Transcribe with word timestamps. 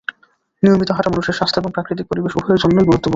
নিয়মিত 0.63 0.89
হাঁটা 0.91 1.09
মানুষের 1.09 1.37
স্বাস্থ্য 1.37 1.59
এবং 1.61 1.71
প্রাকৃতিক 1.73 2.05
পরিবেশ 2.07 2.31
উভয়ের 2.35 2.61
জন্যই 2.63 2.87
গুরুত্বপূর্ণ। 2.89 3.09